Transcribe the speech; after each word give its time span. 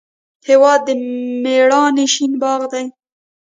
هېواد 0.47 0.79
د 0.87 0.89
میړانې 1.43 2.05
شین 2.13 2.31
باغ 2.41 2.61
دی. 2.73 2.85